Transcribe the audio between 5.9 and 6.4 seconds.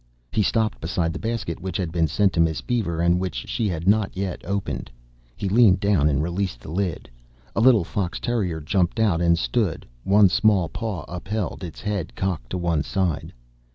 and